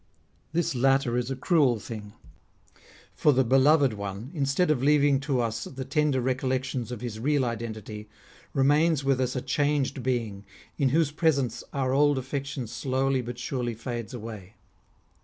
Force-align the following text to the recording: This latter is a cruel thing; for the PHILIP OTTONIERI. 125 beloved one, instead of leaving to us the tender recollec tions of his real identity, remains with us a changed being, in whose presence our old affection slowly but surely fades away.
This 0.51 0.73
latter 0.73 1.15
is 1.15 1.29
a 1.29 1.35
cruel 1.35 1.77
thing; 1.79 2.13
for 3.13 3.31
the 3.33 3.43
PHILIP 3.43 3.61
OTTONIERI. 3.61 3.61
125 3.61 3.61
beloved 3.61 3.93
one, 3.93 4.31
instead 4.33 4.71
of 4.71 4.81
leaving 4.81 5.19
to 5.19 5.39
us 5.41 5.65
the 5.65 5.85
tender 5.85 6.19
recollec 6.19 6.63
tions 6.63 6.91
of 6.91 7.01
his 7.01 7.19
real 7.19 7.45
identity, 7.45 8.09
remains 8.51 9.03
with 9.03 9.21
us 9.21 9.35
a 9.35 9.43
changed 9.43 10.01
being, 10.01 10.43
in 10.79 10.89
whose 10.89 11.11
presence 11.11 11.63
our 11.71 11.93
old 11.93 12.17
affection 12.17 12.65
slowly 12.65 13.21
but 13.21 13.37
surely 13.37 13.75
fades 13.75 14.15
away. 14.15 14.55